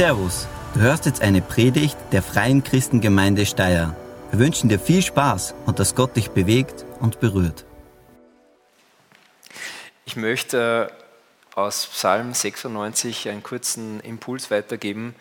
Servus, 0.00 0.48
du 0.72 0.80
hörst 0.80 1.04
jetzt 1.04 1.20
eine 1.20 1.42
Predigt 1.42 1.94
der 2.10 2.22
Freien 2.22 2.64
Christengemeinde 2.64 3.44
Steyr. 3.44 3.94
Wir 4.30 4.38
wünschen 4.38 4.70
dir 4.70 4.78
viel 4.80 5.02
Spaß 5.02 5.54
und 5.66 5.78
dass 5.78 5.94
Gott 5.94 6.16
dich 6.16 6.30
bewegt 6.30 6.86
und 7.00 7.20
berührt. 7.20 7.66
Ich 10.06 10.16
möchte 10.16 10.90
äh, 11.54 11.58
aus 11.60 11.86
Psalm 11.88 12.32
96 12.32 13.28
einen 13.28 13.42
kurzen 13.42 14.00
Impuls 14.00 14.50
weitergeben 14.50 15.14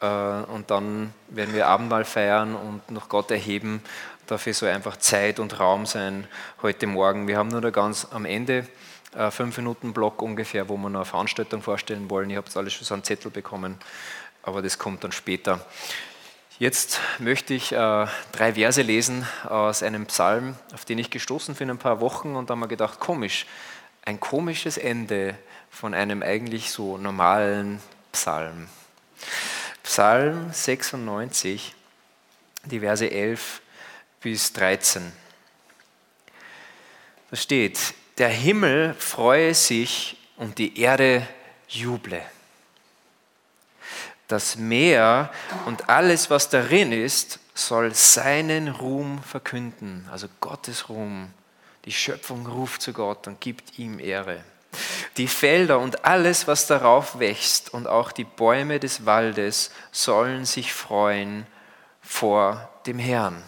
äh, 0.00 0.06
und 0.06 0.70
dann 0.70 1.12
werden 1.28 1.52
wir 1.52 1.66
Abendmahl 1.66 2.04
feiern 2.04 2.54
und 2.54 2.88
noch 2.92 3.08
Gott 3.08 3.32
erheben. 3.32 3.82
Dafür 4.28 4.54
soll 4.54 4.68
einfach 4.68 4.96
Zeit 4.96 5.40
und 5.40 5.58
Raum 5.58 5.86
sein 5.86 6.28
heute 6.62 6.86
Morgen. 6.86 7.26
Wir 7.26 7.36
haben 7.36 7.48
nur 7.48 7.62
da 7.62 7.70
ganz 7.70 8.06
am 8.12 8.26
Ende 8.26 8.64
äh, 9.16 9.30
fünf 9.30 9.56
Minuten 9.56 9.92
Block 9.92 10.22
ungefähr, 10.22 10.68
wo 10.68 10.76
wir 10.76 10.90
noch 10.90 11.00
eine 11.00 11.04
Veranstaltung 11.04 11.62
vorstellen 11.62 12.10
wollen. 12.10 12.30
Ihr 12.30 12.38
habt 12.38 12.56
alles 12.56 12.72
schon 12.72 12.84
so 12.84 12.94
einen 12.94 13.04
Zettel 13.04 13.30
bekommen, 13.30 13.78
aber 14.42 14.62
das 14.62 14.78
kommt 14.78 15.04
dann 15.04 15.12
später. 15.12 15.64
Jetzt 16.58 17.00
möchte 17.18 17.52
ich 17.52 17.72
äh, 17.72 18.06
drei 18.32 18.54
Verse 18.54 18.80
lesen 18.80 19.26
aus 19.44 19.82
einem 19.82 20.06
Psalm, 20.06 20.56
auf 20.72 20.84
den 20.84 20.98
ich 20.98 21.10
gestoßen 21.10 21.54
bin 21.56 21.70
ein 21.70 21.78
paar 21.78 22.00
Wochen 22.00 22.36
und 22.36 22.48
da 22.48 22.52
haben 22.52 22.60
wir 22.60 22.68
gedacht, 22.68 23.00
komisch, 23.00 23.46
ein 24.04 24.20
komisches 24.20 24.76
Ende 24.76 25.36
von 25.70 25.94
einem 25.94 26.22
eigentlich 26.22 26.70
so 26.70 26.96
normalen 26.96 27.80
Psalm. 28.12 28.68
Psalm 29.82 30.52
96, 30.52 31.74
die 32.64 32.80
Verse 32.80 33.10
11 33.10 33.60
bis 34.20 34.52
13. 34.52 35.12
Da 37.30 37.36
steht, 37.36 37.94
der 38.18 38.28
Himmel 38.28 38.94
freue 38.98 39.54
sich 39.54 40.16
und 40.36 40.58
die 40.58 40.80
Erde 40.80 41.26
juble. 41.68 42.22
Das 44.28 44.56
Meer 44.56 45.30
und 45.66 45.88
alles, 45.88 46.30
was 46.30 46.48
darin 46.48 46.92
ist, 46.92 47.38
soll 47.54 47.94
seinen 47.94 48.68
Ruhm 48.68 49.22
verkünden, 49.22 50.08
also 50.10 50.28
Gottes 50.40 50.88
Ruhm. 50.88 51.30
Die 51.84 51.92
Schöpfung 51.92 52.46
ruft 52.46 52.82
zu 52.82 52.92
Gott 52.92 53.26
und 53.26 53.40
gibt 53.40 53.78
ihm 53.78 53.98
Ehre. 53.98 54.42
Die 55.18 55.28
Felder 55.28 55.78
und 55.78 56.04
alles, 56.04 56.48
was 56.48 56.66
darauf 56.66 57.20
wächst 57.20 57.72
und 57.72 57.86
auch 57.86 58.10
die 58.10 58.24
Bäume 58.24 58.80
des 58.80 59.06
Waldes 59.06 59.70
sollen 59.92 60.44
sich 60.46 60.72
freuen 60.72 61.46
vor 62.00 62.68
dem 62.86 62.98
Herrn. 62.98 63.42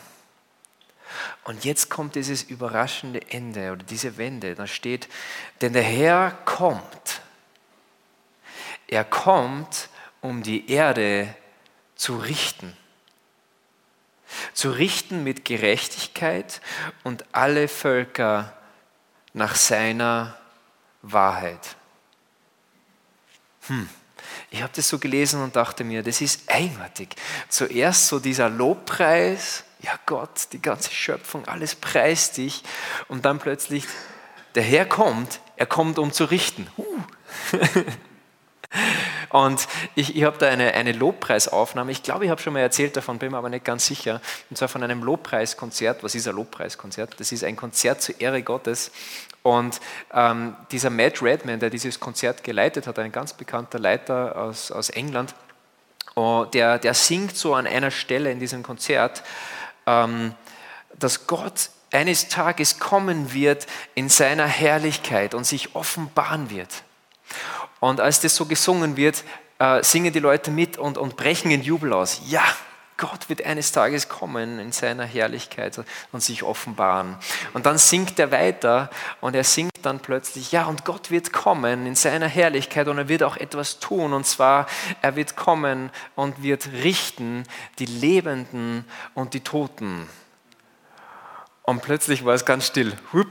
Und 1.47 1.65
jetzt 1.65 1.91
kommt 1.91 2.17
dieses 2.17 2.43
überraschende 2.43 3.21
Ende 3.31 3.71
oder 3.71 3.85
diese 3.85 4.17
Wende. 4.17 4.57
Da 4.57 4.67
steht, 4.67 5.09
denn 5.61 5.75
der 5.75 5.85
Herr 5.85 6.33
kommt. 6.45 7.21
Er 8.89 9.05
kommt, 9.05 9.89
um 10.21 10.43
die 10.43 10.69
Erde 10.69 11.33
zu 11.95 12.17
richten. 12.17 12.77
Zu 14.55 14.73
richten 14.73 15.23
mit 15.23 15.45
Gerechtigkeit 15.45 16.61
und 17.05 17.25
alle 17.31 17.69
Völker 17.69 18.53
nach 19.33 19.55
seiner 19.55 20.37
Wahrheit. 21.03 21.77
Hm. 23.69 23.89
Ich 24.51 24.63
habe 24.63 24.73
das 24.75 24.89
so 24.89 24.99
gelesen 24.99 25.45
und 25.45 25.55
dachte 25.55 25.85
mir, 25.85 26.03
das 26.03 26.21
ist 26.21 26.51
eigenartig. 26.51 27.15
Zuerst 27.49 28.09
so 28.09 28.19
dieser 28.19 28.49
Lobpreis 28.49 29.63
ja 29.81 29.93
Gott, 30.07 30.49
die 30.53 30.63
ganze 30.63 30.91
Schöpfung, 30.91 31.47
alles 31.47 31.75
preist 31.75 32.37
dich. 32.37 32.63
Und 33.09 33.25
dann 33.25 33.39
plötzlich, 33.39 33.85
der 34.55 34.63
Herr 34.63 34.87
kommt, 34.87 35.41
er 35.57 35.67
kommt, 35.67 35.99
um 35.99 36.13
zu 36.13 36.25
richten. 36.25 36.67
Und 39.31 39.69
ich, 39.95 40.17
ich 40.17 40.25
habe 40.25 40.39
da 40.39 40.49
eine, 40.49 40.75
eine 40.75 40.93
Lobpreisaufnahme. 40.93 41.91
Ich 41.91 42.03
glaube, 42.03 42.25
ich 42.25 42.31
habe 42.31 42.41
schon 42.41 42.53
mal 42.53 42.61
erzählt 42.61 42.97
davon, 42.97 43.19
bin 43.19 43.33
mir 43.33 43.39
aber 43.39 43.49
nicht 43.49 43.65
ganz 43.65 43.87
sicher. 43.87 44.21
Und 44.51 44.57
zwar 44.57 44.69
von 44.69 44.83
einem 44.83 45.03
Lobpreiskonzert. 45.03 46.03
Was 46.03 46.15
ist 46.15 46.29
ein 46.29 46.37
Lobpreiskonzert? 46.37 47.19
Das 47.19 47.33
ist 47.33 47.45
ein 47.45 47.57
Konzert 47.57 48.03
zur 48.03 48.21
Ehre 48.21 48.43
Gottes. 48.43 48.93
Und 49.43 49.81
ähm, 50.13 50.57
dieser 50.71 50.91
Matt 50.91 51.23
Redman, 51.23 51.61
der 51.61 51.71
dieses 51.71 52.01
Konzert 52.01 52.45
geleitet 52.45 52.87
hat, 52.87 52.99
ein 52.99 53.13
ganz 53.13 53.33
bekannter 53.33 53.79
Leiter 53.79 54.37
aus, 54.37 54.71
aus 54.71 54.91
England, 54.91 55.35
oh, 56.15 56.47
der, 56.53 56.79
der 56.79 56.95
singt 56.95 57.37
so 57.37 57.55
an 57.55 57.67
einer 57.67 57.91
Stelle 57.91 58.31
in 58.31 58.41
diesem 58.41 58.63
Konzert, 58.63 59.23
dass 59.87 61.27
Gott 61.27 61.71
eines 61.93 62.29
Tages 62.29 62.79
kommen 62.79 63.33
wird 63.33 63.67
in 63.95 64.09
seiner 64.09 64.47
Herrlichkeit 64.47 65.35
und 65.35 65.45
sich 65.45 65.75
offenbaren 65.75 66.51
wird. 66.51 66.83
Und 67.81 68.01
als 68.01 68.21
das 68.21 68.37
so 68.37 68.47
gesungen 68.47 68.97
wird, 68.97 69.25
äh, 69.59 69.83
singen 69.83 70.13
die 70.13 70.19
Leute 70.19 70.51
mit 70.51 70.79
und, 70.79 70.99
und 70.99 71.17
brechen 71.17 71.51
in 71.51 71.63
Jubel 71.63 71.93
aus. 71.93 72.21
Ja, 72.27 72.45
Gott 72.99 73.29
wird 73.29 73.45
eines 73.45 73.73
Tages 73.73 74.09
kommen 74.09 74.59
in 74.59 74.73
seiner 74.73 75.05
Herrlichkeit 75.05 75.79
und 76.13 76.23
sich 76.23 76.43
offenbaren. 76.43 77.17
Und 77.53 77.67
dann 77.67 77.77
singt 77.77 78.19
er 78.19 78.31
weiter 78.31 78.89
und 79.21 79.37
er 79.37 79.45
singt 79.45 79.73
dann 79.83 80.01
plötzlich, 80.01 80.53
ja, 80.53 80.65
und 80.65 80.87
Gott 80.87 81.11
wird 81.11 81.33
kommen 81.33 81.87
in 81.87 81.95
seiner 81.95 82.27
Herrlichkeit 82.27 82.89
und 82.89 82.97
er 82.97 83.09
wird 83.09 83.23
auch 83.23 83.37
etwas 83.37 83.81
tun. 83.81 84.15
Und 84.15 84.27
zwar, 84.27 84.67
er 85.03 85.15
wird 85.15 85.37
kommen 85.37 85.91
und 86.15 86.43
wird 86.43 86.73
richten 86.73 87.43
die 87.79 87.87
Lebenden 87.87 88.87
und 89.15 89.35
die 89.35 89.41
Toten. 89.41 90.09
Und 91.63 91.83
plötzlich 91.83 92.25
war 92.25 92.35
es 92.35 92.47
ganz 92.47 92.67
still. 92.67 92.95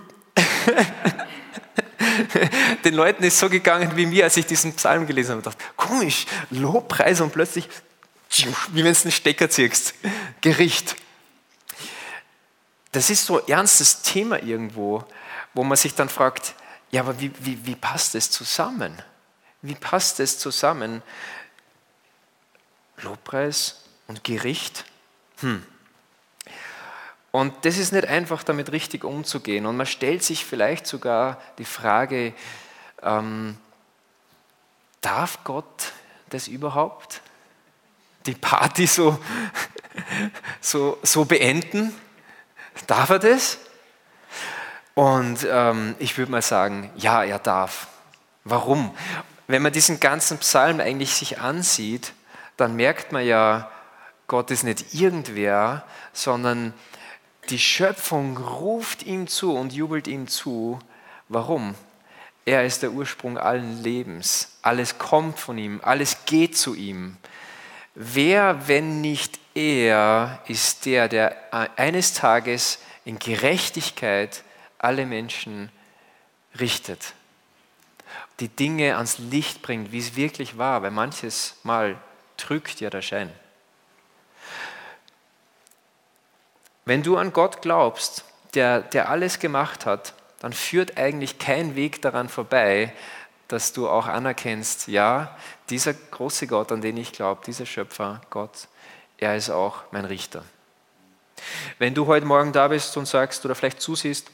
Den 2.84 2.94
Leuten 2.94 3.24
ist 3.24 3.40
so 3.40 3.50
gegangen 3.50 3.94
wie 3.96 4.06
mir, 4.06 4.26
als 4.26 4.38
ich 4.38 4.46
diesen 4.46 4.74
Psalm 4.74 5.08
gelesen 5.08 5.32
habe. 5.32 5.40
Ich 5.40 5.46
dachte, 5.46 5.64
komisch, 5.76 6.28
Lobpreis 6.52 7.22
und 7.22 7.32
plötzlich 7.32 7.68
wie 8.30 8.84
wenn 8.84 8.94
du 8.94 9.02
einen 9.02 9.12
Stecker 9.12 9.50
ziehst. 9.50 9.94
Gericht. 10.42 10.96
Das 12.92 13.10
ist 13.10 13.26
so 13.26 13.42
ein 13.42 13.48
ernstes 13.48 14.02
Thema 14.02 14.42
irgendwo, 14.42 15.04
wo 15.54 15.64
man 15.64 15.78
sich 15.78 15.96
dann 15.96 16.10
fragt, 16.10 16.56
ja, 16.92 17.02
aber 17.02 17.20
wie, 17.20 17.32
wie, 17.40 17.66
wie 17.66 17.76
passt 17.76 18.16
das 18.16 18.32
zusammen? 18.32 19.02
Wie 19.62 19.76
passt 19.76 20.20
das 20.20 20.40
zusammen? 20.40 21.02
Lobpreis 22.98 23.84
und 24.08 24.24
Gericht? 24.24 24.86
Hm. 25.40 25.66
Und 27.32 27.66
das 27.66 27.78
ist 27.78 27.92
nicht 27.92 28.08
einfach, 28.08 28.44
damit 28.44 28.72
richtig 28.72 29.04
umzugehen. 29.04 29.66
Und 29.66 29.76
man 29.76 29.88
stellt 29.88 30.24
sich 30.24 30.46
vielleicht 30.46 30.88
sogar 30.88 31.42
die 31.58 31.66
Frage, 31.66 32.34
ähm, 33.02 33.58
darf 35.02 35.44
Gott 35.44 35.92
das 36.30 36.48
überhaupt? 36.48 37.22
Die 38.26 38.36
Party 38.36 38.88
so, 38.88 39.20
so, 40.62 40.98
so 41.04 41.26
beenden? 41.26 41.94
Darf 42.88 43.10
er 43.10 43.20
das? 43.20 43.58
Und 44.94 45.46
ähm, 45.50 45.96
ich 46.00 46.18
würde 46.18 46.32
mal 46.32 46.42
sagen, 46.42 46.90
ja, 46.96 47.24
er 47.24 47.40
darf. 47.40 47.88
Warum? 48.44 48.96
Wenn 49.48 49.62
man 49.62 49.74
diesen 49.74 50.00
ganzen 50.00 50.38
Psalm 50.40 50.80
eigentlich 50.80 51.14
sich 51.14 51.40
ansieht, 51.40 52.14
dann 52.58 52.76
merkt 52.76 53.12
man 53.12 53.26
ja, 53.26 53.70
Gott 54.28 54.50
ist 54.52 54.64
nicht 54.64 54.94
irgendwer, 54.94 55.84
sondern 56.14 56.74
die 57.50 57.60
Schöpfung 57.60 58.38
ruft 58.38 59.04
ihm 59.04 59.28
zu 59.28 59.56
und 59.56 59.74
jubelt 59.74 60.08
ihm 60.08 60.28
zu. 60.28 60.80
Warum? 61.28 61.76
Er 62.46 62.66
ist 62.66 62.82
der 62.82 62.92
Ursprung 62.92 63.38
allen 63.38 63.84
Lebens. 63.84 64.58
Alles 64.62 64.98
kommt 64.98 65.40
von 65.40 65.58
ihm, 65.58 65.80
alles 65.84 66.26
geht 66.26 66.58
zu 66.58 66.74
ihm. 66.74 67.18
Wer, 67.96 68.68
wenn 68.68 69.00
nicht 69.00 69.40
er, 69.54 70.42
ist 70.48 70.86
der, 70.86 71.08
der 71.08 71.54
eines 71.78 72.14
Tages 72.14 72.80
in 73.06 73.20
Gerechtigkeit 73.20 74.44
alle 74.78 75.06
Menschen 75.06 75.72
richtet, 76.60 77.14
die 78.42 78.50
Dinge 78.50 78.98
ans 78.98 79.18
Licht 79.18 79.62
bringt, 79.62 79.94
wie 79.94 80.00
es 80.00 80.18
wirklich 80.18 80.58
war, 80.58 80.82
weil 80.84 80.92
manches 80.92 81.58
Mal 81.64 81.98
trügt 82.36 82.82
ja 82.82 82.90
der 82.90 83.02
Schein. 83.02 83.32
Wenn 86.84 87.02
du 87.02 87.18
an 87.18 87.32
Gott 87.32 87.62
glaubst, 87.62 88.26
der, 88.56 88.82
der 88.82 89.10
alles 89.10 89.40
gemacht 89.40 89.86
hat, 89.86 90.14
dann 90.40 90.52
führt 90.52 90.98
eigentlich 90.98 91.40
kein 91.40 91.76
Weg 91.76 92.02
daran 92.02 92.28
vorbei, 92.28 92.94
dass 93.48 93.74
du 93.74 93.88
auch 93.88 94.08
anerkennst, 94.08 94.88
ja, 94.88 95.36
dieser 95.70 95.94
große 95.94 96.48
Gott, 96.48 96.72
an 96.72 96.82
den 96.82 96.98
ich 96.98 97.12
glaube, 97.12 97.42
dieser 97.46 97.66
Schöpfer, 97.66 98.22
Gott, 98.30 98.68
er 99.18 99.36
ist 99.36 99.50
auch 99.50 99.84
mein 99.92 100.06
Richter. 100.06 100.44
Wenn 101.80 101.94
du 101.94 102.08
heute 102.08 102.26
Morgen 102.26 102.54
da 102.54 102.68
bist 102.68 102.96
und 102.98 103.08
sagst 103.08 103.46
oder 103.46 103.56
vielleicht 103.56 103.82
zusiehst, 103.82 104.32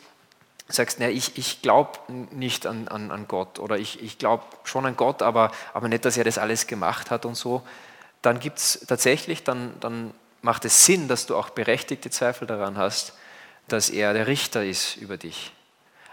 sagst, 0.68 1.00
na, 1.00 1.10
ich, 1.10 1.38
ich 1.38 1.62
glaube 1.62 2.00
nicht 2.32 2.66
an, 2.66 2.88
an, 2.88 3.12
an 3.12 3.28
Gott 3.28 3.60
oder 3.60 3.78
ich, 3.78 4.02
ich 4.02 4.18
glaube 4.18 4.44
schon 4.64 4.86
an 4.86 4.96
Gott, 4.96 5.22
aber, 5.22 5.52
aber 5.74 5.88
nicht, 5.88 6.06
dass 6.06 6.18
er 6.18 6.24
das 6.24 6.38
alles 6.38 6.68
gemacht 6.68 7.12
hat 7.12 7.26
und 7.26 7.36
so, 7.36 7.62
dann 8.22 8.40
gibt 8.40 8.60
es 8.60 8.86
tatsächlich, 8.88 9.44
dann, 9.44 9.74
dann 9.80 10.14
macht 10.42 10.66
es 10.66 10.86
Sinn, 10.86 11.08
dass 11.08 11.26
du 11.26 11.36
auch 11.36 11.50
berechtigte 11.50 12.10
Zweifel 12.10 12.48
daran 12.48 12.78
hast, 12.78 13.14
dass 13.68 13.90
er 13.90 14.14
der 14.14 14.28
Richter 14.28 14.64
ist 14.64 14.96
über 14.98 15.18
dich. 15.18 15.52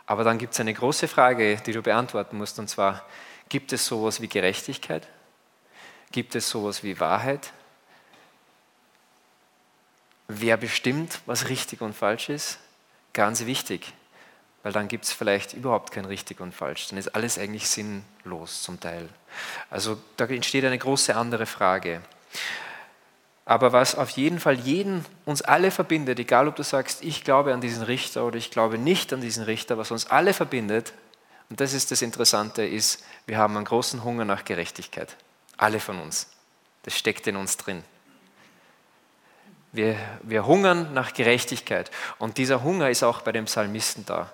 Aber 0.08 0.25
dann 0.25 0.38
gibt 0.38 0.55
es 0.55 0.60
eine 0.60 0.72
große 0.72 1.06
Frage, 1.06 1.58
die 1.58 1.72
du 1.72 1.82
beantworten 1.82 2.38
musst, 2.38 2.58
und 2.58 2.69
zwar, 2.69 3.05
gibt 3.50 3.75
es 3.75 3.84
sowas 3.84 4.22
wie 4.22 4.26
Gerechtigkeit? 4.26 5.06
Gibt 6.12 6.34
es 6.34 6.49
sowas 6.49 6.82
wie 6.82 6.99
Wahrheit? 6.99 7.52
Wer 10.26 10.56
bestimmt, 10.56 11.20
was 11.26 11.50
richtig 11.50 11.82
und 11.82 11.94
falsch 11.94 12.31
ist? 12.31 12.58
Ganz 13.12 13.44
wichtig, 13.44 13.93
weil 14.62 14.72
dann 14.72 14.88
gibt 14.88 15.05
es 15.05 15.12
vielleicht 15.12 15.52
überhaupt 15.52 15.93
kein 15.93 16.06
richtig 16.06 16.40
und 16.40 16.54
falsch. 16.54 16.88
Dann 16.88 16.99
ist 16.99 17.08
alles 17.08 17.38
eigentlich 17.38 17.69
sinnlos 17.69 18.62
zum 18.62 18.81
Teil. 18.81 19.11
Also 19.69 20.00
da 20.16 20.25
entsteht 20.25 20.64
eine 20.64 20.78
große 20.78 21.14
andere 21.14 21.44
Frage. 21.44 22.00
Aber 23.49 23.73
was 23.73 23.95
auf 23.95 24.11
jeden 24.11 24.41
Fall 24.41 24.56
jeden, 24.56 25.06
uns 25.25 25.41
alle 25.41 25.71
verbindet, 25.71 26.19
egal 26.19 26.49
ob 26.49 26.56
du 26.56 26.62
sagst, 26.62 27.03
ich 27.03 27.25
glaube 27.25 27.55
an 27.55 27.62
diesen 27.62 27.83
Richter 27.83 28.27
oder 28.27 28.37
ich 28.37 28.50
glaube 28.50 28.77
nicht 28.77 29.11
an 29.15 29.23
diesen 29.23 29.43
Richter, 29.43 29.79
was 29.79 29.91
uns 29.91 30.06
alle 30.11 30.35
verbindet, 30.35 30.93
und 31.49 31.59
das 31.59 31.73
ist 31.73 31.91
das 31.91 32.03
Interessante, 32.03 32.62
ist, 32.67 33.03
wir 33.25 33.39
haben 33.39 33.56
einen 33.56 33.65
großen 33.65 34.05
Hunger 34.05 34.27
nach 34.27 34.45
Gerechtigkeit. 34.45 35.17
Alle 35.56 35.81
von 35.81 35.99
uns. 35.99 36.29
Das 36.83 36.95
steckt 36.95 37.27
in 37.27 37.37
uns 37.37 37.56
drin. 37.56 37.83
Wir, 39.73 39.97
wir 40.21 40.45
hungern 40.45 40.93
nach 40.93 41.15
Gerechtigkeit. 41.15 41.91
Und 42.19 42.37
dieser 42.37 42.62
Hunger 42.62 42.91
ist 42.91 43.03
auch 43.03 43.23
bei 43.23 43.33
dem 43.33 43.47
Psalmisten 43.47 44.05
da. 44.05 44.31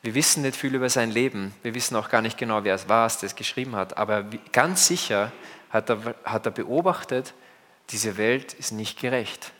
Wir 0.00 0.14
wissen 0.14 0.40
nicht 0.40 0.56
viel 0.56 0.74
über 0.74 0.88
sein 0.88 1.10
Leben. 1.10 1.54
Wir 1.62 1.74
wissen 1.74 1.96
auch 1.96 2.08
gar 2.08 2.22
nicht 2.22 2.38
genau, 2.38 2.64
wer 2.64 2.76
es 2.76 2.88
war, 2.88 3.08
der 3.08 3.26
es 3.26 3.36
geschrieben 3.36 3.76
hat. 3.76 3.98
Aber 3.98 4.24
ganz 4.52 4.86
sicher 4.86 5.32
hat 5.68 5.90
er, 5.90 6.14
hat 6.24 6.46
er 6.46 6.52
beobachtet, 6.52 7.34
diese 7.90 8.16
Welt 8.16 8.54
ist 8.54 8.72
nicht 8.72 8.98
gerecht. 8.98 9.52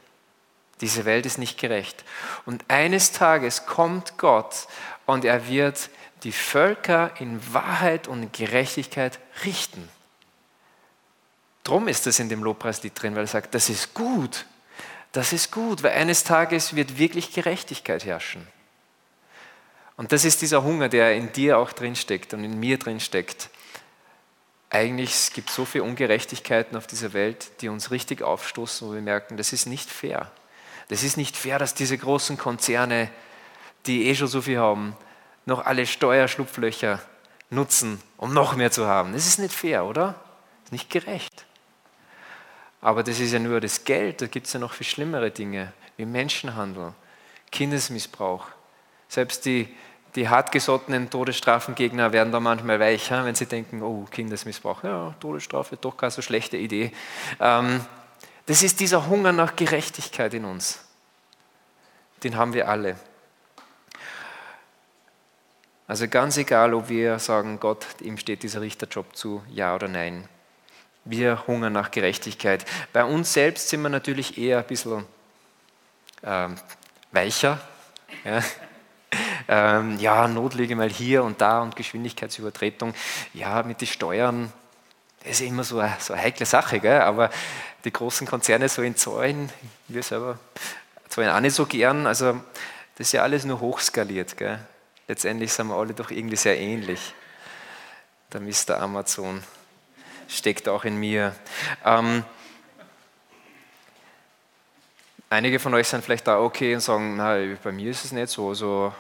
Diese 0.81 1.05
Welt 1.05 1.27
ist 1.27 1.39
nicht 1.39 1.59
gerecht. 1.59 2.05
Und 2.47 2.65
eines 2.69 3.13
Tages 3.13 3.67
kommt 3.67 4.19
Gott 4.19 4.67
und 5.07 5.25
er 5.25 5.49
wird 5.49 5.91
die 6.25 6.33
Völker 6.33 7.13
in 7.21 7.41
Wahrheit 7.53 8.09
und 8.09 8.33
Gerechtigkeit 8.33 9.21
richten. 9.45 9.89
Drum 11.63 11.89
ist 11.89 12.07
das 12.07 12.19
in 12.19 12.29
dem 12.29 12.43
Lobpreislied 12.43 12.93
drin, 13.01 13.15
weil 13.15 13.25
er 13.25 13.29
sagt, 13.29 13.55
das 13.55 13.69
ist 13.69 13.95
gut. 13.95 14.47
Das 15.13 15.33
ist 15.33 15.53
gut, 15.53 15.83
weil 15.83 15.93
eines 15.93 16.25
Tages 16.25 16.75
wird 16.75 16.99
wirklich 16.99 17.33
Gerechtigkeit 17.33 18.05
herrschen. 18.05 18.47
Und 19.97 20.13
das 20.13 20.25
ist 20.25 20.43
dieser 20.43 20.65
Hunger, 20.65 20.89
der 20.89 21.15
in 21.15 21.33
dir 21.33 21.57
auch 21.59 21.73
drinsteckt 21.73 22.35
und 22.35 22.43
in 22.43 22.59
mir 22.59 22.79
drinsteckt 22.79 23.49
eigentlich 24.71 25.11
es 25.11 25.33
gibt 25.33 25.51
so 25.51 25.65
viele 25.65 25.85
Ungerechtigkeiten 25.85 26.77
auf 26.77 26.87
dieser 26.87 27.13
Welt, 27.13 27.61
die 27.61 27.69
uns 27.69 27.91
richtig 27.91 28.23
aufstoßen, 28.23 28.89
wo 28.89 28.95
wir 28.95 29.01
merken, 29.01 29.37
das 29.37 29.53
ist 29.53 29.67
nicht 29.67 29.89
fair. 29.91 30.31
Das 30.89 31.03
ist 31.03 31.17
nicht 31.17 31.37
fair, 31.37 31.59
dass 31.59 31.75
diese 31.75 31.97
großen 31.97 32.37
Konzerne, 32.37 33.11
die 33.87 34.09
eh 34.09 34.15
schon 34.15 34.29
so 34.29 34.43
viel 34.43 34.59
haben, 34.59 34.97
noch 35.47 35.65
alle 35.65 35.87
Steuerschlupflöcher 35.87 37.01
nutzen, 37.51 38.03
um 38.17 38.35
noch 38.35 38.57
mehr 38.57 38.71
zu 38.71 38.87
haben. 38.87 39.13
Das 39.13 39.27
ist 39.27 39.39
nicht 39.39 39.55
fair, 39.55 39.85
oder? 39.85 40.15
Das 40.63 40.67
ist 40.67 40.73
nicht 40.73 40.91
gerecht. 40.91 41.47
Aber 42.81 43.03
das 43.03 43.21
ist 43.21 43.33
ja 43.33 43.39
nur 43.39 43.61
das 43.61 43.85
Geld, 43.85 44.21
da 44.21 44.27
gibt 44.27 44.47
es 44.47 44.53
ja 44.53 44.61
noch 44.61 44.75
viel 44.75 44.87
schlimmere 44.87 45.31
Dinge, 45.31 45.73
wie 45.97 46.05
Menschenhandel, 46.05 46.93
Kindesmissbrauch. 47.51 48.47
Selbst 49.09 49.47
die 49.47 49.75
die 50.15 50.29
hartgesottenen 50.29 51.11
Todesstrafengegner 51.11 52.13
werden 52.13 52.33
da 52.33 52.39
manchmal 52.39 52.79
weicher, 52.79 53.25
wenn 53.25 53.35
sie 53.35 53.47
denken, 53.47 53.83
oh, 53.83 54.07
Kindesmissbrauch, 54.11 54.85
ja, 54.85 55.15
Todesstrafe, 55.19 55.77
doch 55.77 55.97
keine 55.97 56.13
so 56.13 56.23
schlechte 56.23 56.57
Idee. 56.57 56.93
Ähm, 57.41 57.85
das 58.47 58.63
ist 58.63 58.79
dieser 58.81 59.09
Hunger 59.09 59.33
nach 59.33 59.57
Gerechtigkeit 59.57 60.35
in 60.35 60.45
uns. 60.45 60.85
Den 62.23 62.37
haben 62.37 62.55
wir 62.55 62.69
alle. 62.69 62.97
Also 65.89 66.09
ganz 66.09 66.37
egal, 66.37 66.75
ob 66.75 66.89
wir 66.89 67.19
sagen, 67.19 67.59
Gott, 67.59 67.85
ihm 68.01 68.17
steht 68.17 68.43
dieser 68.43 68.61
Richterjob 68.61 69.17
zu, 69.17 69.43
ja 69.51 69.75
oder 69.75 69.89
nein. 69.89 70.29
Wir 71.05 71.47
hungern 71.47 71.73
nach 71.73 71.91
Gerechtigkeit. 71.91 72.65
Bei 72.93 73.05
uns 73.05 73.33
selbst 73.33 73.69
sind 73.69 73.83
wir 73.83 73.91
natürlich 73.91 74.39
eher 74.39 74.59
ein 74.59 74.65
bisschen 74.65 75.05
ähm, 76.23 76.55
weicher. 77.13 77.61
Ja 78.25 78.43
ähm, 79.49 79.99
ja, 79.99 80.29
Notlege 80.29 80.77
mal 80.77 80.91
hier 80.91 81.25
und 81.25 81.41
da 81.41 81.61
und 81.63 81.77
Geschwindigkeitsübertretung. 81.77 82.95
Ja, 83.33 83.63
mit 83.63 83.81
den 83.81 83.89
Steuern, 83.89 84.53
ist 85.25 85.41
immer 85.41 85.65
so 85.65 85.79
eine, 85.81 85.97
so 85.99 86.13
eine 86.13 86.23
heikle 86.23 86.47
Sache, 86.47 86.81
gell? 86.81 87.01
aber 87.01 87.31
die 87.85 87.93
großen 87.93 88.27
Konzerne 88.27 88.69
so 88.69 88.83
in 88.83 88.97
Zahlen, 88.97 89.51
wir 89.89 90.03
selber 90.03 90.39
zahlen 91.09 91.31
auch 91.31 91.41
nicht 91.41 91.55
so 91.55 91.67
gern, 91.67 92.07
also 92.07 92.41
das 92.97 93.09
ist 93.09 93.13
ja 93.13 93.23
alles 93.23 93.45
nur 93.45 93.61
hochskaliert. 93.61 94.37
Gell? 94.37 94.59
Letztendlich 95.09 95.53
sind 95.53 95.69
wir 95.69 95.77
alle 95.77 95.95
doch 95.95 96.11
irgendwie 96.11 96.37
sehr 96.37 96.59
ähnlich. 96.59 97.15
Der 98.33 98.41
Mr. 98.41 98.81
Amazon 98.81 99.43
steckt 100.29 100.69
auch 100.69 100.85
in 100.85 100.97
mir. 100.97 101.35
Ähm, 101.85 102.25
einige 105.31 105.59
von 105.59 105.75
euch 105.75 105.89
sind 105.89 106.05
vielleicht 106.05 106.27
da 106.27 106.39
okay 106.39 106.75
und 106.75 106.81
sagen, 106.81 107.17
na, 107.17 107.37
bei 107.63 107.73
mir 107.73 107.91
ist 107.91 108.05
es 108.05 108.13
nicht 108.13 108.29
so. 108.29 108.49
Also 108.49 108.95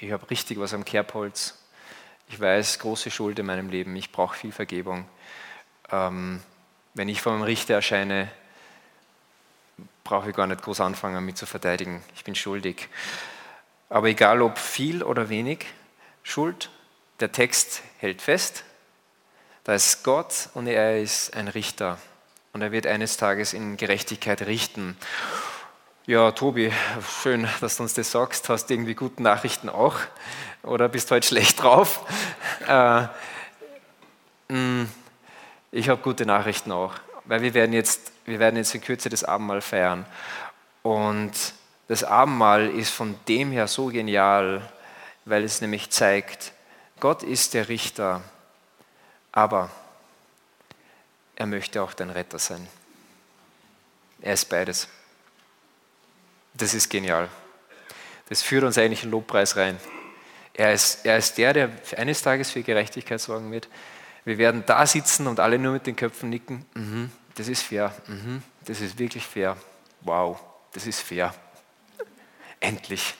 ich 0.00 0.12
habe 0.12 0.28
richtig 0.30 0.58
was 0.58 0.74
am 0.74 0.84
Kerbholz. 0.84 1.58
Ich 2.28 2.40
weiß, 2.40 2.78
große 2.78 3.10
Schuld 3.10 3.38
in 3.38 3.46
meinem 3.46 3.70
Leben, 3.70 3.94
ich 3.96 4.12
brauche 4.12 4.36
viel 4.36 4.52
Vergebung. 4.52 5.06
Ähm, 5.90 6.42
wenn 6.94 7.08
ich 7.08 7.20
vor 7.20 7.32
einem 7.32 7.42
Richter 7.42 7.74
erscheine, 7.74 8.30
brauche 10.04 10.30
ich 10.30 10.36
gar 10.36 10.46
nicht 10.46 10.62
groß 10.62 10.80
anfangen, 10.80 11.24
mich 11.24 11.34
zu 11.34 11.46
verteidigen. 11.46 12.02
Ich 12.14 12.24
bin 12.24 12.34
schuldig. 12.34 12.88
Aber 13.88 14.08
egal 14.08 14.42
ob 14.42 14.58
viel 14.58 15.02
oder 15.02 15.28
wenig 15.28 15.66
Schuld, 16.22 16.70
der 17.18 17.32
Text 17.32 17.82
hält 17.98 18.22
fest, 18.22 18.64
da 19.64 19.74
ist 19.74 20.02
Gott 20.04 20.48
und 20.54 20.66
er 20.66 21.00
ist 21.00 21.34
ein 21.34 21.48
Richter. 21.48 21.98
Und 22.52 22.62
er 22.62 22.72
wird 22.72 22.86
eines 22.86 23.16
Tages 23.16 23.52
in 23.52 23.76
Gerechtigkeit 23.76 24.42
richten. 24.42 24.96
Ja, 26.10 26.32
Tobi, 26.32 26.72
schön, 27.22 27.48
dass 27.60 27.76
du 27.76 27.84
uns 27.84 27.94
das 27.94 28.10
sagst. 28.10 28.48
Hast 28.48 28.66
du 28.66 28.74
irgendwie 28.74 28.96
gute 28.96 29.22
Nachrichten 29.22 29.68
auch? 29.68 29.94
Oder 30.64 30.88
bist 30.88 31.08
du 31.08 31.14
heute 31.14 31.28
schlecht 31.28 31.62
drauf? 31.62 32.04
Äh, 32.66 33.04
mm, 34.48 34.88
ich 35.70 35.88
habe 35.88 36.02
gute 36.02 36.26
Nachrichten 36.26 36.72
auch, 36.72 36.94
weil 37.26 37.42
wir 37.42 37.54
werden, 37.54 37.72
jetzt, 37.72 38.10
wir 38.24 38.40
werden 38.40 38.56
jetzt 38.56 38.74
in 38.74 38.80
Kürze 38.80 39.08
das 39.08 39.22
Abendmahl 39.22 39.60
feiern. 39.60 40.04
Und 40.82 41.30
das 41.86 42.02
Abendmahl 42.02 42.66
ist 42.70 42.90
von 42.90 43.14
dem 43.28 43.52
her 43.52 43.68
so 43.68 43.86
genial, 43.86 44.68
weil 45.26 45.44
es 45.44 45.60
nämlich 45.60 45.90
zeigt, 45.90 46.50
Gott 46.98 47.22
ist 47.22 47.54
der 47.54 47.68
Richter, 47.68 48.20
aber 49.30 49.70
er 51.36 51.46
möchte 51.46 51.80
auch 51.80 51.94
dein 51.94 52.10
Retter 52.10 52.40
sein. 52.40 52.66
Er 54.20 54.32
ist 54.32 54.48
beides. 54.48 54.88
Das 56.60 56.74
ist 56.74 56.90
genial. 56.90 57.28
Das 58.28 58.42
führt 58.42 58.64
uns 58.64 58.78
eigentlich 58.78 59.02
in 59.02 59.10
Lobpreis 59.10 59.56
rein. 59.56 59.78
Er 60.52 60.72
ist, 60.72 61.06
er 61.06 61.16
ist 61.16 61.38
der, 61.38 61.52
der 61.54 61.70
eines 61.96 62.22
Tages 62.22 62.50
für 62.50 62.62
Gerechtigkeit 62.62 63.20
sorgen 63.20 63.50
wird. 63.50 63.68
Wir 64.24 64.36
werden 64.36 64.62
da 64.66 64.86
sitzen 64.86 65.26
und 65.26 65.40
alle 65.40 65.58
nur 65.58 65.72
mit 65.72 65.86
den 65.86 65.96
Köpfen 65.96 66.28
nicken. 66.28 66.66
Mhm, 66.74 67.10
das 67.34 67.48
ist 67.48 67.62
fair. 67.62 67.94
Mhm, 68.06 68.42
das 68.66 68.80
ist 68.82 68.98
wirklich 68.98 69.24
fair. 69.24 69.56
Wow, 70.02 70.38
das 70.72 70.86
ist 70.86 71.00
fair. 71.00 71.34
Endlich. 72.60 73.14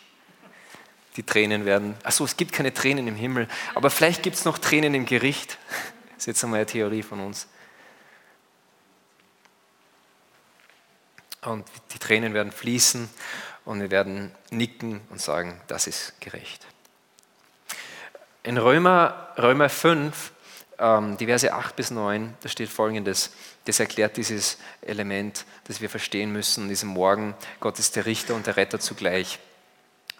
Die 1.16 1.22
Tränen 1.22 1.64
werden. 1.64 1.96
Achso, 2.02 2.24
es 2.24 2.36
gibt 2.36 2.52
keine 2.52 2.74
Tränen 2.74 3.08
im 3.08 3.16
Himmel, 3.16 3.48
aber 3.74 3.90
vielleicht 3.90 4.22
gibt 4.22 4.36
es 4.36 4.44
noch 4.44 4.58
Tränen 4.58 4.94
im 4.94 5.06
Gericht. 5.06 5.58
Das 6.10 6.18
ist 6.18 6.26
jetzt 6.26 6.44
einmal 6.44 6.58
eine 6.58 6.66
Theorie 6.66 7.02
von 7.02 7.20
uns. 7.20 7.48
Und 11.42 11.66
die 11.92 11.98
Tränen 11.98 12.34
werden 12.34 12.52
fließen 12.52 13.08
und 13.64 13.80
wir 13.80 13.90
werden 13.90 14.32
nicken 14.50 15.00
und 15.10 15.20
sagen, 15.20 15.60
das 15.68 15.86
ist 15.86 16.20
gerecht. 16.20 16.66
In 18.42 18.58
Römer, 18.58 19.28
Römer 19.38 19.68
5, 19.68 20.32
ähm, 20.78 21.16
die 21.18 21.26
Verse 21.26 21.52
8 21.52 21.76
bis 21.76 21.90
9, 21.90 22.34
da 22.40 22.48
steht 22.48 22.68
folgendes. 22.68 23.32
Das 23.66 23.80
erklärt 23.80 24.16
dieses 24.16 24.58
Element, 24.80 25.44
das 25.64 25.80
wir 25.80 25.90
verstehen 25.90 26.32
müssen, 26.32 26.68
diesen 26.68 26.88
Morgen. 26.88 27.34
Gott 27.60 27.78
ist 27.78 27.96
der 27.96 28.06
Richter 28.06 28.34
und 28.34 28.46
der 28.46 28.56
Retter 28.56 28.80
zugleich. 28.80 29.38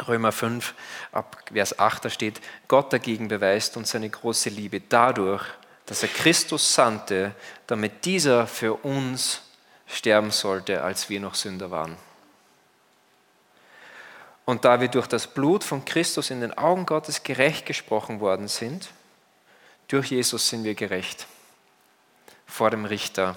Römer 0.07 0.33
5, 0.33 0.75
ab 1.13 1.45
Vers 1.53 1.79
8, 1.79 2.05
da 2.07 2.11
steht, 2.11 2.41
Gott 2.69 2.93
dagegen 2.93 3.29
beweist 3.29 3.77
uns 3.77 3.91
seine 3.91 4.09
große 4.09 4.49
Liebe 4.49 4.81
dadurch, 4.81 5.45
dass 5.87 6.03
er 6.03 6.09
Christus 6.09 6.75
sandte, 6.75 7.35
damit 7.67 8.05
dieser 8.05 8.47
für 8.47 8.75
uns 8.75 9.43
sterben 9.91 10.31
sollte, 10.31 10.83
als 10.83 11.09
wir 11.09 11.21
noch 11.21 11.35
Sünder 11.35 11.71
waren. 11.71 11.97
Und 14.45 14.65
da 14.65 14.81
wir 14.81 14.89
durch 14.89 15.07
das 15.07 15.27
Blut 15.27 15.63
von 15.63 15.85
Christus 15.85 16.31
in 16.31 16.41
den 16.41 16.57
Augen 16.57 16.87
Gottes 16.87 17.23
gerecht 17.23 17.67
gesprochen 17.67 18.21
worden 18.21 18.49
sind, 18.49 18.91
durch 19.89 20.11
Jesus 20.11 20.49
sind 20.49 20.65
wir 20.65 20.75
gerecht 20.75 21.27
vor 22.47 22.71
dem 22.71 22.85
Richter. 22.85 23.37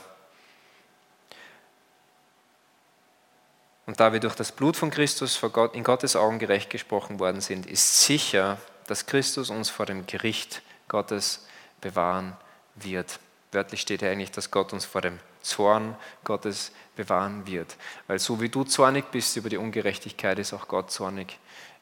Und 3.86 4.00
da 4.00 4.14
wir 4.14 4.20
durch 4.20 4.36
das 4.36 4.52
Blut 4.52 4.78
von 4.78 4.90
Christus 4.90 5.40
in 5.74 5.84
Gottes 5.84 6.16
Augen 6.16 6.40
gerecht 6.40 6.70
gesprochen 6.70 7.20
worden 7.20 7.42
sind, 7.42 7.66
ist 7.66 8.06
sicher, 8.06 8.58
dass 8.88 9.06
Christus 9.06 9.50
uns 9.50 9.70
vor 9.70 9.86
dem 9.86 10.06
Gericht 10.06 10.62
Gottes 10.88 11.46
bewahren 11.82 12.36
wird. 12.76 13.20
Wörtlich 13.52 13.82
steht 13.82 14.02
ja 14.02 14.10
eigentlich, 14.10 14.32
dass 14.32 14.52
Gott 14.52 14.74
uns 14.74 14.86
vor 14.86 15.02
dem 15.02 15.20
Zorn 15.44 15.96
Gottes 16.24 16.72
bewahren 16.96 17.46
wird. 17.46 17.76
Weil 18.08 18.20
so 18.20 18.42
wie 18.42 18.50
du 18.50 18.64
zornig 18.64 19.12
bist 19.12 19.38
über 19.38 19.50
die 19.50 19.58
Ungerechtigkeit, 19.58 20.40
ist 20.40 20.54
auch 20.54 20.68
Gott 20.68 20.92
zornig 20.92 21.38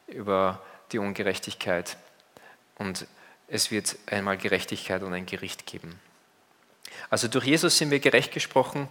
über 0.06 0.60
die 0.92 0.98
Ungerechtigkeit. 0.98 1.96
Und 2.76 3.06
es 3.48 3.70
wird 3.70 3.96
einmal 4.06 4.36
Gerechtigkeit 4.36 5.02
und 5.02 5.14
ein 5.14 5.26
Gericht 5.26 5.66
geben. 5.66 5.98
Also 7.10 7.28
durch 7.28 7.44
Jesus 7.44 7.78
sind 7.78 7.90
wir 7.90 8.00
gerecht 8.00 8.32
gesprochen, 8.32 8.88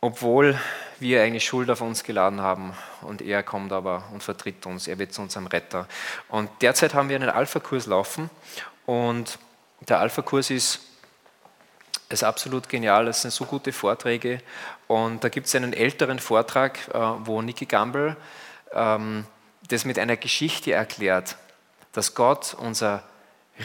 obwohl 0.00 0.58
wir 0.98 1.22
eigentlich 1.22 1.44
Schuld 1.44 1.70
auf 1.70 1.80
uns 1.80 2.04
geladen 2.04 2.40
haben. 2.40 2.74
Und 3.02 3.22
er 3.22 3.42
kommt 3.42 3.72
aber 3.72 4.04
und 4.12 4.22
vertritt 4.22 4.64
uns. 4.66 4.88
Er 4.88 4.98
wird 4.98 5.12
zu 5.12 5.22
unserem 5.22 5.46
Retter. 5.46 5.86
Und 6.28 6.50
derzeit 6.62 6.94
haben 6.94 7.08
wir 7.08 7.16
einen 7.16 7.30
Alpha-Kurs 7.30 7.86
laufen. 7.86 8.30
Und 8.86 9.38
der 9.80 10.00
Alpha-Kurs 10.00 10.50
ist 10.50 10.80
ist 12.10 12.24
absolut 12.24 12.68
genial, 12.68 13.08
es 13.08 13.22
sind 13.22 13.30
so 13.30 13.44
gute 13.44 13.72
Vorträge. 13.72 14.40
Und 14.86 15.24
da 15.24 15.28
gibt 15.28 15.46
es 15.46 15.54
einen 15.54 15.72
älteren 15.72 16.18
Vortrag, 16.18 16.78
äh, 16.88 16.98
wo 17.24 17.40
Nicky 17.40 17.66
Gamble 17.66 18.16
ähm, 18.72 19.24
das 19.68 19.84
mit 19.84 19.98
einer 19.98 20.16
Geschichte 20.16 20.72
erklärt, 20.72 21.36
dass 21.92 22.14
Gott 22.14 22.54
unser 22.54 23.02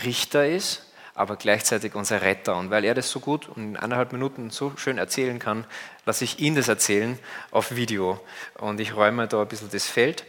Richter 0.04 0.48
ist, 0.48 0.84
aber 1.16 1.38
gleichzeitig 1.38 1.96
unser 1.96 2.22
Retter. 2.22 2.56
Und 2.58 2.70
weil 2.70 2.84
er 2.84 2.94
das 2.94 3.10
so 3.10 3.20
gut 3.20 3.48
und 3.48 3.64
in 3.64 3.78
eineinhalb 3.78 4.12
Minuten 4.12 4.50
so 4.50 4.74
schön 4.76 4.98
erzählen 4.98 5.40
kann, 5.40 5.66
lasse 6.06 6.24
ich 6.24 6.40
ihn 6.40 6.56
das 6.56 6.68
erzählen 6.68 7.18
auf 7.52 7.76
Video. 7.76 8.20
Und 8.56 8.80
ich 8.80 8.96
räume 8.96 9.28
da 9.28 9.42
ein 9.42 9.48
bisschen 9.48 9.70
das 9.72 9.88
Feld. 9.88 10.26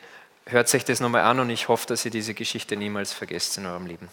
Hört 0.46 0.68
sich 0.68 0.84
das 0.84 1.00
nochmal 1.00 1.22
an 1.22 1.40
und 1.40 1.50
ich 1.50 1.68
hoffe, 1.68 1.86
dass 1.88 2.04
ihr 2.04 2.10
diese 2.10 2.32
Geschichte 2.32 2.76
niemals 2.76 3.12
vergesst 3.12 3.58
in 3.58 3.66
eurem 3.66 3.86
Leben. 3.86 4.08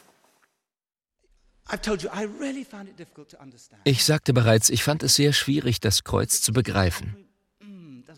Ich 3.84 4.03
sagte 4.03 4.34
bereits, 4.34 4.70
ich 4.70 4.84
fand 4.84 5.03
es 5.03 5.15
sehr 5.15 5.34
schwierig, 5.34 5.79
das 5.79 6.03
Kreuz 6.03 6.41
zu 6.41 6.53
begreifen. 6.53 7.15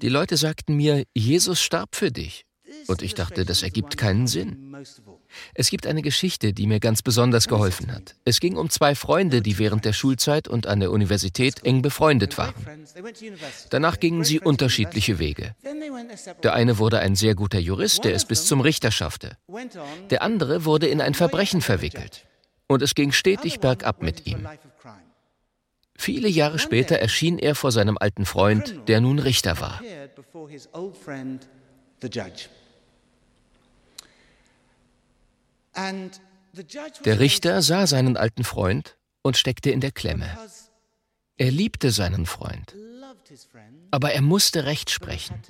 Die 0.02 0.10
Leute 0.10 0.38
sagten 0.38 0.76
mir, 0.76 1.04
Jesus 1.14 1.62
starb 1.62 1.96
für 1.96 2.12
dich. 2.12 2.46
Und 2.88 3.02
ich 3.02 3.14
dachte, 3.14 3.46
das 3.46 3.64
ergibt 3.64 3.98
keinen 3.98 4.28
Sinn. 4.28 4.76
Es 5.54 5.70
gibt 5.70 5.88
eine 5.88 6.02
Geschichte, 6.02 6.54
die 6.54 6.68
mir 6.68 6.80
ganz 6.80 7.02
besonders 7.02 7.48
geholfen 7.48 7.92
hat. 7.92 8.16
Es 8.26 8.40
ging 8.40 8.58
um 8.58 8.70
zwei 8.70 8.96
Freunde, 8.96 9.42
die 9.42 9.58
während 9.58 9.86
der 9.86 9.94
Schulzeit 9.94 10.48
und 10.48 10.68
an 10.68 10.80
der 10.80 10.92
Universität 10.92 11.64
eng 11.64 11.82
befreundet 11.82 12.38
waren. 12.38 12.54
Danach 13.70 14.00
gingen 14.00 14.24
sie 14.24 14.40
unterschiedliche 14.40 15.20
Wege. 15.20 15.56
Der 16.44 16.54
eine 16.54 16.78
wurde 16.78 17.00
ein 17.00 17.16
sehr 17.16 17.36
guter 17.36 17.60
Jurist, 17.60 18.04
der 18.04 18.16
es 18.16 18.26
bis 18.26 18.46
zum 18.46 18.62
Richter 18.62 18.92
schaffte. 18.92 19.38
Der 20.10 20.22
andere 20.22 20.66
wurde 20.66 20.88
in 20.88 21.02
ein 21.02 21.14
Verbrechen 21.14 21.62
verwickelt 21.62 22.26
und 22.68 22.82
es 22.82 22.96
ging 22.96 23.12
stetig 23.12 23.60
bergab 23.60 24.02
mit 24.02 24.26
ihm. 24.28 24.48
Viele 25.98 26.28
Jahre 26.28 26.60
später 26.60 26.98
erschien 26.98 27.40
er 27.40 27.56
vor 27.56 27.72
seinem 27.72 27.98
alten 27.98 28.26
Freund, 28.26 28.88
der 28.88 29.02
nun 29.02 29.20
Richter 29.20 29.60
war. 29.60 29.82
Der 37.06 37.20
Richter 37.20 37.62
sah 37.62 37.88
seinen 37.88 38.18
alten 38.18 38.44
Freund 38.44 38.98
und 39.22 39.38
steckte 39.38 39.72
in 39.72 39.82
der 39.82 39.92
Klemme. 39.92 40.38
Er 41.38 41.52
liebte 41.52 41.92
seinen 41.92 42.26
Freund, 42.26 42.76
aber 43.92 44.14
er 44.14 44.22
musste 44.22 44.66
Recht 44.66 44.90
sprechen. 44.90 45.42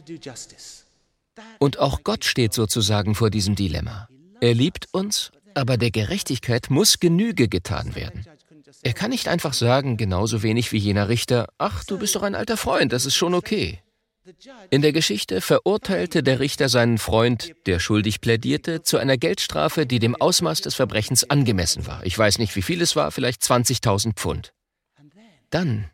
Und 1.59 1.79
auch 1.79 2.03
Gott 2.03 2.23
steht 2.23 2.53
sozusagen 2.53 3.13
vor 3.13 3.29
diesem 3.29 3.55
Dilemma. 3.55 4.07
Er 4.41 4.53
liebt 4.53 4.87
uns 4.93 5.31
aber 5.55 5.77
der 5.77 5.91
Gerechtigkeit 5.91 6.69
muss 6.69 6.99
Genüge 6.99 7.47
getan 7.47 7.95
werden. 7.95 8.25
Er 8.83 8.93
kann 8.93 9.11
nicht 9.11 9.27
einfach 9.27 9.53
sagen, 9.53 9.97
genauso 9.97 10.43
wenig 10.43 10.71
wie 10.71 10.77
jener 10.77 11.09
Richter, 11.09 11.47
ach, 11.57 11.83
du 11.83 11.97
bist 11.97 12.15
doch 12.15 12.23
ein 12.23 12.35
alter 12.35 12.57
Freund, 12.57 12.93
das 12.93 13.05
ist 13.05 13.15
schon 13.15 13.33
okay. 13.33 13.79
In 14.71 14.81
der 14.81 14.91
Geschichte 14.91 15.39
verurteilte 15.39 16.23
der 16.23 16.39
Richter 16.39 16.67
seinen 16.67 16.97
Freund, 16.97 17.53
der 17.67 17.79
schuldig 17.79 18.21
plädierte, 18.21 18.81
zu 18.81 18.97
einer 18.97 19.17
Geldstrafe, 19.17 19.85
die 19.85 19.99
dem 19.99 20.15
Ausmaß 20.15 20.61
des 20.61 20.73
Verbrechens 20.73 21.29
angemessen 21.29 21.85
war. 21.85 22.03
Ich 22.05 22.17
weiß 22.17 22.39
nicht, 22.39 22.55
wie 22.55 22.63
viel 22.63 22.81
es 22.81 22.95
war, 22.95 23.11
vielleicht 23.11 23.43
20.000 23.43 24.13
Pfund. 24.13 24.53
Dann 25.51 25.91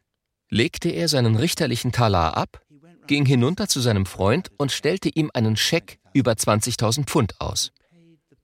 legte 0.50 0.90
er 0.90 1.10
seinen 1.10 1.36
richterlichen 1.36 1.92
Talar 1.92 2.38
ab, 2.38 2.62
ging 3.06 3.26
hinunter 3.26 3.68
zu 3.68 3.82
seinem 3.82 4.06
Freund 4.06 4.50
und 4.58 4.72
stellte 4.72 5.10
ihm 5.10 5.30
einen 5.34 5.58
Scheck 5.58 6.00
über 6.14 6.32
20.000 6.32 7.06
Pfund 7.06 7.40
aus. 7.40 7.74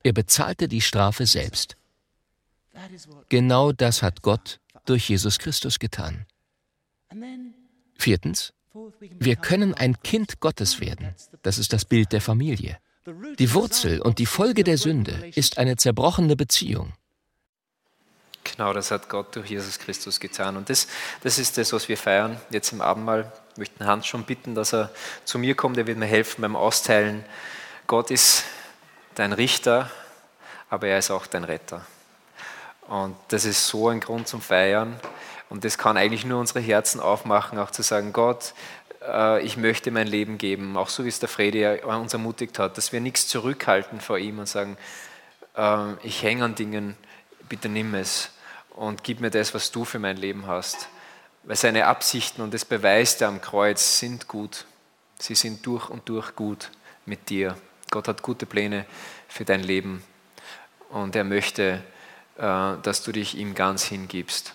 Er 0.07 0.13
bezahlte 0.13 0.69
die 0.69 0.79
Strafe 0.79 1.25
selbst. 1.25 1.75
Genau 3.27 3.73
das 3.73 4.01
hat 4.01 4.21
Gott 4.21 4.61
durch 4.85 5.09
Jesus 5.09 5.37
Christus 5.37 5.79
getan. 5.79 6.25
Viertens, 7.97 8.53
wir 9.01 9.35
können 9.35 9.73
ein 9.73 10.01
Kind 10.03 10.39
Gottes 10.39 10.79
werden. 10.79 11.13
Das 11.41 11.57
ist 11.57 11.73
das 11.73 11.83
Bild 11.83 12.13
der 12.13 12.21
Familie. 12.21 12.77
Die 13.37 13.53
Wurzel 13.53 13.99
und 13.99 14.19
die 14.19 14.25
Folge 14.25 14.63
der 14.63 14.77
Sünde 14.77 15.29
ist 15.35 15.57
eine 15.57 15.75
zerbrochene 15.75 16.37
Beziehung. 16.37 16.93
Genau, 18.45 18.71
das 18.71 18.91
hat 18.91 19.09
Gott 19.09 19.35
durch 19.35 19.49
Jesus 19.49 19.77
Christus 19.77 20.21
getan. 20.21 20.55
Und 20.55 20.69
das, 20.69 20.87
das 21.21 21.37
ist 21.37 21.57
das, 21.57 21.73
was 21.73 21.89
wir 21.89 21.97
feiern 21.97 22.39
jetzt 22.49 22.71
im 22.71 22.79
Abendmahl. 22.79 23.29
Ich 23.51 23.57
möchte 23.57 23.85
Hans 23.85 24.07
schon 24.07 24.23
bitten, 24.23 24.55
dass 24.55 24.73
er 24.73 24.89
zu 25.25 25.37
mir 25.37 25.53
kommt. 25.53 25.77
Er 25.77 25.85
wird 25.85 25.97
mir 25.97 26.05
helfen 26.05 26.43
beim 26.43 26.55
Austeilen. 26.55 27.25
Gott 27.87 28.09
ist 28.09 28.45
dein 29.17 29.33
Richter, 29.33 29.89
aber 30.69 30.87
er 30.87 30.99
ist 30.99 31.11
auch 31.11 31.25
dein 31.27 31.43
Retter. 31.43 31.85
Und 32.87 33.15
das 33.29 33.45
ist 33.45 33.67
so 33.67 33.89
ein 33.89 33.99
Grund 33.99 34.27
zum 34.27 34.41
Feiern. 34.41 34.99
Und 35.49 35.63
das 35.63 35.77
kann 35.77 35.97
eigentlich 35.97 36.25
nur 36.25 36.39
unsere 36.39 36.59
Herzen 36.59 36.99
aufmachen, 36.99 37.57
auch 37.57 37.71
zu 37.71 37.81
sagen, 37.81 38.13
Gott, 38.13 38.53
äh, 39.01 39.41
ich 39.41 39.57
möchte 39.57 39.91
mein 39.91 40.07
Leben 40.07 40.37
geben, 40.37 40.77
auch 40.77 40.89
so 40.89 41.03
wie 41.03 41.09
es 41.09 41.19
der 41.19 41.29
Fredi 41.29 41.65
uns 41.83 42.13
ermutigt 42.13 42.59
hat, 42.59 42.77
dass 42.77 42.91
wir 42.91 43.01
nichts 43.01 43.27
zurückhalten 43.27 44.01
vor 44.01 44.17
ihm 44.17 44.39
und 44.39 44.47
sagen, 44.47 44.77
äh, 45.55 45.93
ich 46.03 46.21
hänge 46.21 46.45
an 46.45 46.55
Dingen, 46.55 46.95
bitte 47.49 47.69
nimm 47.69 47.95
es 47.95 48.31
und 48.71 49.03
gib 49.03 49.19
mir 49.19 49.31
das, 49.31 49.53
was 49.53 49.71
du 49.71 49.83
für 49.83 49.99
mein 49.99 50.17
Leben 50.17 50.47
hast. 50.47 50.89
Weil 51.43 51.55
seine 51.55 51.87
Absichten, 51.87 52.41
und 52.41 52.53
das 52.53 52.65
beweist 52.65 53.21
er 53.21 53.29
am 53.29 53.41
Kreuz, 53.41 53.99
sind 53.99 54.27
gut. 54.27 54.65
Sie 55.17 55.33
sind 55.33 55.65
durch 55.65 55.89
und 55.89 56.07
durch 56.09 56.35
gut 56.35 56.69
mit 57.05 57.29
dir. 57.29 57.55
Gott 57.97 58.07
hat 58.09 58.21
gute 58.21 58.45
Pläne 58.45 58.85
für 59.27 59.43
dein 59.43 59.63
Leben 59.63 60.03
und 60.89 61.15
er 61.15 61.23
möchte, 61.23 61.81
äh, 62.37 62.41
dass 62.83 63.01
du 63.01 63.11
dich 63.11 63.35
ihm 63.35 63.55
ganz 63.55 63.85
hingibst. 63.85 64.53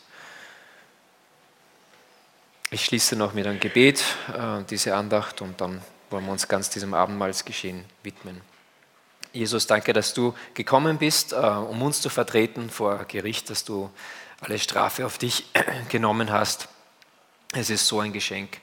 Ich 2.71 2.85
schließe 2.85 3.17
noch 3.17 3.35
mit 3.35 3.45
einem 3.49 3.59
Gebet 3.59 4.05
äh, 4.33 4.63
diese 4.71 4.95
Andacht 4.95 5.41
und 5.43 5.61
dann 5.61 5.83
wollen 6.11 6.25
wir 6.25 6.31
uns 6.31 6.47
ganz 6.47 6.71
diesem 6.71 6.95
Abendmahlsgeschehen 6.95 7.85
widmen. 8.05 8.41
Jesus, 9.33 9.67
danke, 9.67 9.93
dass 9.93 10.15
du 10.15 10.37
gekommen 10.55 10.99
bist, 10.99 11.33
äh, 11.33 11.37
um 11.37 11.83
uns 11.83 12.01
zu 12.01 12.11
vertreten 12.11 12.71
vor 12.71 13.07
Gericht, 13.07 13.51
dass 13.51 13.65
du 13.65 13.91
alle 14.41 14.61
Strafe 14.61 15.05
auf 15.05 15.19
dich 15.19 15.47
genommen 15.89 16.31
hast. 16.31 16.69
Es 17.55 17.71
ist 17.71 17.89
so 17.89 17.99
ein 17.99 18.13
Geschenk. 18.13 18.59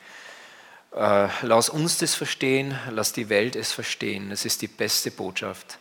Lass 0.91 1.69
uns 1.69 1.97
das 1.99 2.15
verstehen, 2.15 2.77
lass 2.89 3.13
die 3.13 3.29
Welt 3.29 3.55
es 3.55 3.71
verstehen. 3.71 4.31
Es 4.31 4.45
ist 4.45 4.61
die 4.61 4.67
beste 4.67 5.11
Botschaft 5.11 5.77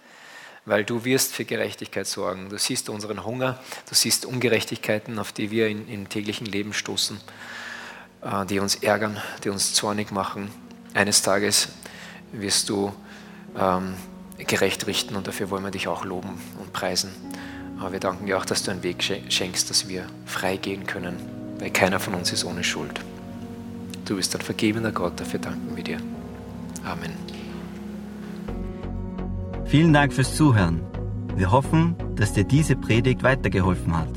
weil 0.68 0.84
du 0.84 1.04
wirst 1.04 1.34
für 1.34 1.44
Gerechtigkeit 1.44 2.06
sorgen. 2.06 2.50
Du 2.50 2.58
siehst 2.58 2.90
unseren 2.90 3.24
Hunger, 3.24 3.58
du 3.88 3.94
siehst 3.94 4.26
Ungerechtigkeiten, 4.26 5.18
auf 5.18 5.32
die 5.32 5.50
wir 5.50 5.68
in, 5.68 5.88
im 5.88 6.08
täglichen 6.08 6.46
Leben 6.46 6.74
stoßen, 6.74 7.18
äh, 8.22 8.46
die 8.46 8.60
uns 8.60 8.76
ärgern, 8.76 9.16
die 9.44 9.48
uns 9.48 9.72
zornig 9.72 10.12
machen. 10.12 10.50
Eines 10.94 11.22
Tages 11.22 11.68
wirst 12.32 12.68
du 12.68 12.92
ähm, 13.58 13.94
gerecht 14.36 14.86
richten 14.86 15.16
und 15.16 15.26
dafür 15.26 15.50
wollen 15.50 15.64
wir 15.64 15.70
dich 15.70 15.88
auch 15.88 16.04
loben 16.04 16.40
und 16.60 16.72
preisen. 16.72 17.10
Aber 17.80 17.92
wir 17.92 18.00
danken 18.00 18.26
dir 18.26 18.36
auch, 18.36 18.44
dass 18.44 18.62
du 18.62 18.70
einen 18.70 18.82
Weg 18.82 19.02
schenkst, 19.02 19.70
dass 19.70 19.88
wir 19.88 20.06
frei 20.26 20.56
gehen 20.56 20.86
können, 20.86 21.16
weil 21.58 21.70
keiner 21.70 21.98
von 21.98 22.14
uns 22.14 22.32
ist 22.32 22.44
ohne 22.44 22.64
Schuld. 22.64 23.00
Du 24.08 24.16
bist 24.16 24.34
ein 24.34 24.40
vergebender 24.40 24.90
Gott, 24.90 25.20
dafür 25.20 25.38
danken 25.38 25.76
wir 25.76 25.84
dir. 25.84 25.98
Amen. 26.82 27.12
Vielen 29.66 29.92
Dank 29.92 30.14
fürs 30.14 30.34
Zuhören. 30.34 30.80
Wir 31.36 31.52
hoffen, 31.52 31.94
dass 32.16 32.32
dir 32.32 32.44
diese 32.44 32.74
Predigt 32.74 33.22
weitergeholfen 33.22 33.94
hat. 33.94 34.08